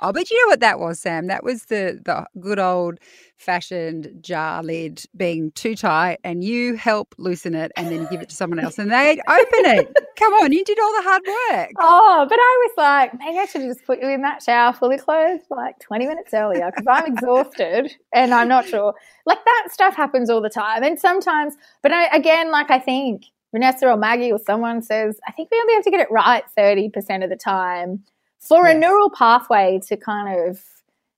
Oh, 0.00 0.12
but 0.12 0.30
you 0.30 0.42
know 0.42 0.50
what 0.50 0.60
that 0.60 0.78
was, 0.78 1.00
Sam? 1.00 1.26
That 1.26 1.44
was 1.44 1.64
the 1.64 2.00
the 2.04 2.26
good 2.40 2.58
old 2.58 2.98
fashioned 3.36 4.12
jar 4.20 4.62
lid 4.62 5.04
being 5.16 5.50
too 5.52 5.76
tight, 5.76 6.18
and 6.24 6.42
you 6.42 6.74
help 6.74 7.14
loosen 7.18 7.54
it, 7.54 7.72
and 7.76 7.90
then 7.90 8.06
give 8.10 8.20
it 8.20 8.28
to 8.30 8.36
someone 8.36 8.58
else, 8.58 8.78
and 8.78 8.90
they 8.90 9.12
open 9.28 9.66
it. 9.66 9.94
Come 10.16 10.32
on, 10.34 10.52
you 10.52 10.64
did 10.64 10.78
all 10.78 10.92
the 10.92 11.02
hard 11.02 11.22
work. 11.26 11.70
Oh, 11.78 12.26
but 12.28 12.38
I 12.38 12.68
was 12.68 12.72
like, 12.76 13.18
maybe 13.18 13.38
I 13.38 13.44
should 13.46 13.62
have 13.62 13.70
just 13.70 13.86
put 13.86 14.00
you 14.00 14.08
in 14.08 14.22
that 14.22 14.42
shower 14.42 14.72
fully 14.72 14.98
clothed 14.98 15.44
like 15.50 15.78
twenty 15.80 16.06
minutes 16.06 16.32
earlier 16.32 16.70
because 16.70 16.86
I'm 16.88 17.12
exhausted 17.12 17.92
and 18.12 18.32
I'm 18.32 18.48
not 18.48 18.66
sure. 18.66 18.94
Like 19.26 19.44
that 19.44 19.68
stuff 19.70 19.94
happens 19.94 20.30
all 20.30 20.40
the 20.40 20.50
time, 20.50 20.82
and 20.82 20.98
sometimes. 20.98 21.54
But 21.82 21.92
I, 21.92 22.06
again, 22.16 22.50
like 22.50 22.70
I 22.70 22.78
think 22.78 23.26
Vanessa 23.52 23.88
or 23.88 23.96
Maggie 23.96 24.32
or 24.32 24.38
someone 24.38 24.82
says, 24.82 25.18
I 25.26 25.32
think 25.32 25.50
we 25.50 25.58
only 25.58 25.74
have 25.74 25.84
to 25.84 25.90
get 25.90 26.00
it 26.00 26.10
right 26.10 26.44
30% 26.58 27.24
of 27.24 27.30
the 27.30 27.36
time 27.36 28.04
for 28.38 28.66
yes. 28.66 28.74
a 28.74 28.78
neural 28.78 29.10
pathway 29.10 29.80
to 29.86 29.96
kind 29.96 30.48
of 30.48 30.62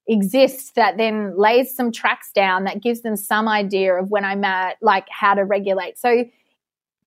exist 0.06 0.74
that 0.74 0.96
then 0.96 1.36
lays 1.36 1.74
some 1.74 1.92
tracks 1.92 2.32
down 2.32 2.64
that 2.64 2.82
gives 2.82 3.02
them 3.02 3.16
some 3.16 3.46
idea 3.46 3.94
of 3.94 4.10
when 4.10 4.24
I'm 4.24 4.42
at, 4.44 4.76
like 4.80 5.06
how 5.10 5.34
to 5.34 5.44
regulate. 5.44 5.98
So 5.98 6.24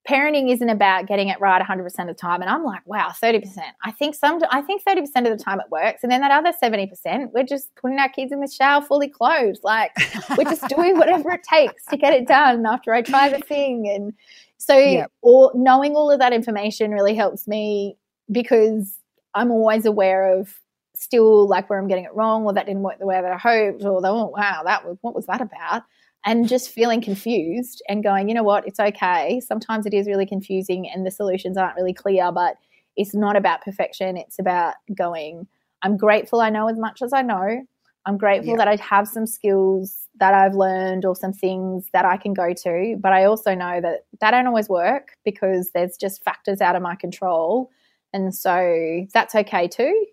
parenting 0.07 0.51
isn't 0.51 0.69
about 0.69 1.05
getting 1.05 1.27
it 1.27 1.39
right 1.39 1.61
100% 1.61 1.85
of 1.85 2.07
the 2.07 2.13
time 2.13 2.41
and 2.41 2.49
i'm 2.49 2.63
like 2.63 2.81
wow 2.87 3.09
30% 3.09 3.43
i 3.83 3.91
think 3.91 4.15
some 4.15 4.41
i 4.49 4.59
think 4.59 4.83
30% 4.83 5.01
of 5.31 5.37
the 5.37 5.43
time 5.43 5.59
it 5.59 5.67
works 5.69 6.01
and 6.01 6.11
then 6.11 6.21
that 6.21 6.31
other 6.31 6.51
70% 6.51 7.31
we're 7.33 7.43
just 7.43 7.73
putting 7.75 7.99
our 7.99 8.09
kids 8.09 8.31
in 8.31 8.39
the 8.39 8.47
shower 8.47 8.81
fully 8.81 9.07
clothed 9.07 9.59
like 9.63 9.91
we're 10.37 10.43
just 10.43 10.67
doing 10.69 10.97
whatever 10.97 11.31
it 11.31 11.41
takes 11.43 11.85
to 11.85 11.97
get 11.97 12.13
it 12.13 12.27
done 12.27 12.65
after 12.65 12.93
i 12.93 13.03
try 13.03 13.29
the 13.29 13.37
thing 13.39 13.87
and 13.87 14.13
so 14.57 14.75
yep. 14.75 15.11
all, 15.21 15.51
knowing 15.55 15.95
all 15.95 16.09
of 16.09 16.19
that 16.19 16.33
information 16.33 16.91
really 16.91 17.15
helps 17.15 17.47
me 17.47 17.95
because 18.31 18.97
I'm 19.33 19.51
always 19.51 19.85
aware 19.85 20.37
of 20.37 20.53
still 20.95 21.47
like 21.47 21.69
where 21.69 21.79
I'm 21.79 21.87
getting 21.87 22.05
it 22.05 22.13
wrong 22.13 22.43
or 22.43 22.53
that 22.53 22.65
didn't 22.65 22.83
work 22.83 22.99
the 22.99 23.05
way 23.05 23.19
that 23.19 23.31
I 23.31 23.37
hoped 23.37 23.83
or 23.83 24.01
oh 24.05 24.27
wow 24.27 24.61
that 24.65 24.85
was 24.85 24.97
what 25.01 25.15
was 25.15 25.25
that 25.25 25.41
about? 25.41 25.83
And 26.23 26.47
just 26.47 26.69
feeling 26.69 27.01
confused 27.01 27.81
and 27.89 28.03
going 28.03 28.29
you 28.29 28.35
know 28.35 28.43
what? 28.43 28.67
It's 28.67 28.79
okay. 28.79 29.41
Sometimes 29.45 29.85
it 29.85 29.93
is 29.93 30.07
really 30.07 30.25
confusing 30.25 30.89
and 30.89 31.05
the 31.05 31.11
solutions 31.11 31.57
aren't 31.57 31.75
really 31.75 31.93
clear 31.93 32.31
but 32.31 32.57
it's 32.97 33.15
not 33.15 33.35
about 33.35 33.63
perfection. 33.63 34.17
It's 34.17 34.39
about 34.39 34.75
going 34.93 35.47
I'm 35.81 35.97
grateful 35.97 36.41
I 36.41 36.49
know 36.49 36.67
as 36.67 36.77
much 36.77 37.01
as 37.01 37.13
I 37.13 37.21
know. 37.21 37.65
I'm 38.05 38.17
grateful 38.17 38.51
yeah. 38.51 38.57
that 38.57 38.67
I 38.67 38.75
have 38.77 39.07
some 39.07 39.27
skills 39.27 40.07
that 40.19 40.33
I've 40.33 40.55
learned 40.55 41.05
or 41.05 41.15
some 41.15 41.33
things 41.33 41.87
that 41.93 42.03
I 42.03 42.17
can 42.17 42.33
go 42.33 42.53
to 42.53 42.97
but 42.99 43.13
I 43.13 43.25
also 43.25 43.55
know 43.55 43.81
that 43.81 44.05
that 44.19 44.31
don't 44.31 44.47
always 44.47 44.69
work 44.69 45.17
because 45.23 45.71
there's 45.71 45.97
just 45.97 46.23
factors 46.23 46.61
out 46.61 46.75
of 46.75 46.81
my 46.81 46.95
control 46.95 47.71
and 48.13 48.33
so 48.33 49.05
that's 49.13 49.35
okay 49.35 49.67
too. 49.67 50.05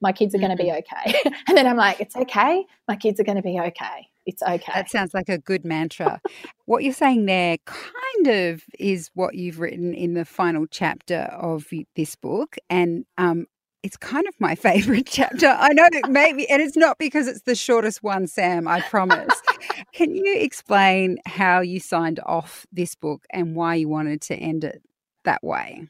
My 0.00 0.12
kids 0.12 0.34
are 0.34 0.38
mm-hmm. 0.38 0.46
going 0.46 0.56
to 0.56 0.62
be 0.62 0.70
okay. 0.72 1.30
and 1.48 1.56
then 1.56 1.66
I'm 1.66 1.76
like, 1.76 2.00
it's 2.00 2.16
okay. 2.16 2.64
My 2.88 2.96
kids 2.96 3.18
are 3.20 3.24
going 3.24 3.36
to 3.36 3.42
be 3.42 3.58
okay. 3.58 4.08
It's 4.26 4.42
okay. 4.42 4.72
That 4.74 4.90
sounds 4.90 5.14
like 5.14 5.28
a 5.28 5.38
good 5.38 5.64
mantra. 5.64 6.20
what 6.64 6.82
you're 6.82 6.92
saying 6.92 7.26
there 7.26 7.58
kind 7.64 8.26
of 8.26 8.64
is 8.78 9.10
what 9.14 9.36
you've 9.36 9.60
written 9.60 9.94
in 9.94 10.14
the 10.14 10.24
final 10.24 10.66
chapter 10.68 11.28
of 11.32 11.66
this 11.94 12.16
book. 12.16 12.56
And 12.68 13.06
um, 13.18 13.46
it's 13.84 13.96
kind 13.96 14.26
of 14.26 14.34
my 14.40 14.54
favorite 14.56 15.06
chapter. 15.06 15.46
I 15.46 15.72
know 15.72 15.88
it 15.92 16.08
maybe, 16.08 16.50
and 16.50 16.60
it's 16.60 16.76
not 16.76 16.98
because 16.98 17.28
it's 17.28 17.42
the 17.42 17.54
shortest 17.54 18.02
one, 18.02 18.26
Sam, 18.26 18.66
I 18.66 18.80
promise. 18.80 19.40
Can 19.92 20.14
you 20.14 20.34
explain 20.36 21.18
how 21.24 21.60
you 21.60 21.78
signed 21.78 22.20
off 22.26 22.66
this 22.72 22.96
book 22.96 23.24
and 23.30 23.54
why 23.54 23.76
you 23.76 23.88
wanted 23.88 24.22
to 24.22 24.34
end 24.34 24.64
it 24.64 24.82
that 25.24 25.42
way? 25.44 25.88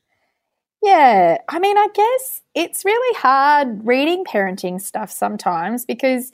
Yeah, 0.86 1.38
I 1.48 1.58
mean, 1.58 1.76
I 1.76 1.88
guess 1.92 2.42
it's 2.54 2.84
really 2.84 3.18
hard 3.18 3.84
reading 3.84 4.22
parenting 4.24 4.80
stuff 4.80 5.10
sometimes 5.10 5.84
because 5.84 6.30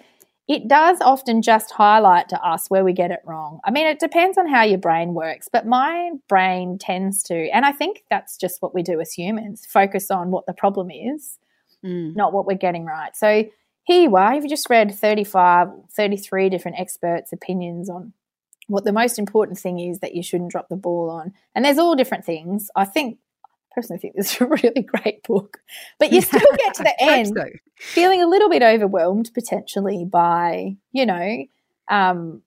it 0.46 0.68
does 0.68 1.00
often 1.00 1.40
just 1.40 1.70
highlight 1.70 2.28
to 2.28 2.46
us 2.46 2.68
where 2.68 2.84
we 2.84 2.92
get 2.92 3.10
it 3.10 3.20
wrong. 3.24 3.60
I 3.64 3.70
mean, 3.70 3.86
it 3.86 3.98
depends 3.98 4.36
on 4.36 4.46
how 4.46 4.62
your 4.62 4.76
brain 4.76 5.14
works, 5.14 5.48
but 5.50 5.66
my 5.66 6.10
brain 6.28 6.76
tends 6.76 7.22
to, 7.24 7.48
and 7.48 7.64
I 7.64 7.72
think 7.72 8.04
that's 8.10 8.36
just 8.36 8.60
what 8.60 8.74
we 8.74 8.82
do 8.82 9.00
as 9.00 9.14
humans 9.14 9.64
focus 9.64 10.10
on 10.10 10.30
what 10.30 10.44
the 10.44 10.52
problem 10.52 10.90
is, 10.90 11.38
mm. 11.82 12.14
not 12.14 12.34
what 12.34 12.44
we're 12.44 12.58
getting 12.58 12.84
right. 12.84 13.16
So 13.16 13.48
here 13.84 14.02
you 14.02 14.16
are, 14.16 14.34
you've 14.34 14.50
just 14.50 14.68
read 14.68 14.94
35, 14.94 15.68
33 15.90 16.50
different 16.50 16.78
experts' 16.78 17.32
opinions 17.32 17.88
on 17.88 18.12
what 18.66 18.84
the 18.84 18.92
most 18.92 19.18
important 19.18 19.58
thing 19.58 19.78
is 19.78 20.00
that 20.00 20.14
you 20.14 20.22
shouldn't 20.22 20.52
drop 20.52 20.68
the 20.68 20.76
ball 20.76 21.08
on. 21.08 21.32
And 21.54 21.64
there's 21.64 21.78
all 21.78 21.96
different 21.96 22.26
things. 22.26 22.70
I 22.76 22.84
think 22.84 23.16
personally 23.74 24.00
think 24.00 24.14
this 24.14 24.34
is 24.34 24.40
a 24.40 24.46
really 24.62 24.82
great 24.82 25.22
book. 25.24 25.58
But 25.98 26.12
you 26.12 26.20
still 26.20 26.40
get 26.56 26.74
to 26.74 26.82
the 26.82 26.94
end 27.00 27.34
so. 27.36 27.44
feeling 27.76 28.22
a 28.22 28.28
little 28.28 28.48
bit 28.48 28.62
overwhelmed 28.62 29.30
potentially 29.34 30.04
by, 30.04 30.76
you 30.92 31.06
know, 31.06 31.44
um, 31.88 32.42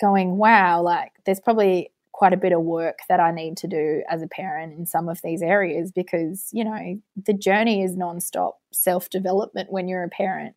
going, 0.00 0.36
wow, 0.36 0.82
like 0.82 1.12
there's 1.24 1.40
probably 1.40 1.90
quite 2.12 2.32
a 2.32 2.38
bit 2.38 2.52
of 2.52 2.62
work 2.62 3.00
that 3.08 3.20
I 3.20 3.30
need 3.30 3.58
to 3.58 3.68
do 3.68 4.02
as 4.08 4.22
a 4.22 4.26
parent 4.26 4.78
in 4.78 4.86
some 4.86 5.08
of 5.08 5.20
these 5.22 5.42
areas 5.42 5.92
because, 5.92 6.48
you 6.50 6.64
know, 6.64 7.00
the 7.26 7.34
journey 7.34 7.82
is 7.82 7.94
nonstop 7.94 8.52
self 8.72 9.10
development 9.10 9.70
when 9.70 9.86
you're 9.86 10.02
a 10.02 10.08
parent. 10.08 10.56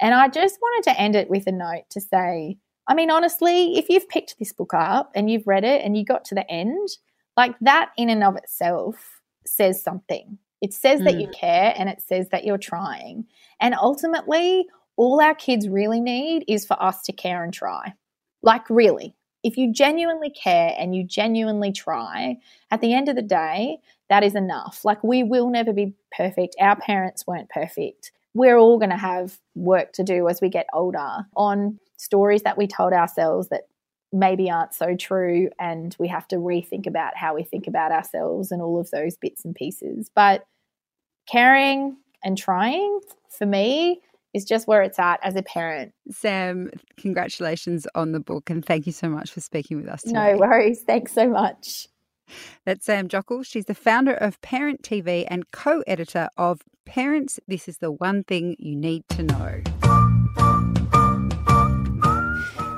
And 0.00 0.14
I 0.14 0.28
just 0.28 0.58
wanted 0.60 0.90
to 0.90 1.00
end 1.00 1.14
it 1.14 1.28
with 1.28 1.46
a 1.46 1.52
note 1.52 1.84
to 1.90 2.00
say, 2.00 2.58
I 2.88 2.94
mean, 2.94 3.10
honestly, 3.10 3.76
if 3.78 3.88
you've 3.88 4.08
picked 4.08 4.38
this 4.38 4.52
book 4.52 4.74
up 4.74 5.12
and 5.14 5.30
you've 5.30 5.46
read 5.46 5.64
it 5.64 5.82
and 5.84 5.96
you 5.96 6.04
got 6.04 6.24
to 6.26 6.34
the 6.34 6.50
end, 6.50 6.88
like 7.36 7.54
that 7.60 7.90
in 7.96 8.10
and 8.10 8.22
of 8.22 8.36
itself 8.36 9.13
says 9.46 9.82
something. 9.82 10.38
It 10.60 10.72
says 10.72 11.00
mm. 11.00 11.04
that 11.04 11.20
you 11.20 11.28
mm. 11.28 11.34
care 11.34 11.74
and 11.76 11.88
it 11.88 12.00
says 12.00 12.28
that 12.30 12.44
you're 12.44 12.58
trying. 12.58 13.26
And 13.60 13.74
ultimately, 13.74 14.66
all 14.96 15.20
our 15.20 15.34
kids 15.34 15.68
really 15.68 16.00
need 16.00 16.44
is 16.48 16.64
for 16.64 16.82
us 16.82 17.02
to 17.02 17.12
care 17.12 17.44
and 17.44 17.52
try. 17.52 17.94
Like, 18.42 18.68
really. 18.70 19.14
if 19.44 19.58
you 19.58 19.70
genuinely 19.72 20.30
care 20.30 20.74
and 20.76 20.96
you 20.96 21.04
genuinely 21.04 21.70
try, 21.70 22.38
at 22.70 22.80
the 22.80 22.94
end 22.94 23.08
of 23.08 23.14
the 23.14 23.22
day, 23.22 23.78
that 24.08 24.24
is 24.24 24.34
enough. 24.34 24.84
Like, 24.84 25.04
we 25.04 25.22
will 25.22 25.50
never 25.50 25.72
be 25.72 25.94
perfect. 26.16 26.56
Our 26.58 26.76
parents 26.76 27.26
weren't 27.26 27.50
perfect. 27.50 28.10
We're 28.32 28.56
all 28.56 28.78
going 28.78 28.90
to 28.90 28.96
have 28.96 29.38
work 29.54 29.92
to 29.92 30.02
do 30.02 30.28
as 30.28 30.40
we 30.40 30.48
get 30.48 30.66
older 30.72 31.26
on 31.36 31.78
stories 31.98 32.42
that 32.42 32.58
we 32.58 32.66
told 32.66 32.92
ourselves 32.92 33.48
that 33.48 33.68
maybe 34.14 34.50
aren't 34.50 34.72
so 34.72 34.96
true. 34.96 35.50
And 35.58 35.94
we 35.98 36.08
have 36.08 36.26
to 36.28 36.36
rethink 36.36 36.86
about 36.86 37.16
how 37.16 37.34
we 37.34 37.42
think 37.42 37.66
about 37.66 37.92
ourselves 37.92 38.50
and 38.50 38.62
all 38.62 38.80
of 38.80 38.90
those 38.90 39.16
bits 39.16 39.44
and 39.44 39.54
pieces. 39.54 40.10
But 40.14 40.46
caring 41.30 41.96
and 42.22 42.38
trying 42.38 43.00
for 43.28 43.44
me 43.44 44.00
is 44.32 44.44
just 44.44 44.66
where 44.66 44.82
it's 44.82 44.98
at 44.98 45.20
as 45.22 45.36
a 45.36 45.42
parent. 45.42 45.92
Sam, 46.10 46.70
congratulations 46.96 47.86
on 47.94 48.12
the 48.12 48.20
book 48.20 48.50
and 48.50 48.64
thank 48.64 48.86
you 48.86 48.92
so 48.92 49.08
much 49.08 49.30
for 49.30 49.40
speaking 49.40 49.76
with 49.76 49.88
us 49.88 50.02
today. 50.02 50.32
No 50.32 50.38
worries. 50.38 50.82
Thanks 50.82 51.12
so 51.12 51.28
much. 51.28 51.88
That's 52.64 52.86
Sam 52.86 53.08
Jockel. 53.08 53.44
She's 53.44 53.66
the 53.66 53.74
founder 53.74 54.14
of 54.14 54.40
Parent 54.40 54.82
TV 54.82 55.26
and 55.28 55.50
co 55.50 55.82
editor 55.86 56.28
of 56.36 56.62
Parents 56.86 57.38
This 57.46 57.68
is 57.68 57.78
the 57.78 57.92
One 57.92 58.24
Thing 58.24 58.56
You 58.58 58.76
Need 58.76 59.04
to 59.10 59.22
Know. 59.22 59.62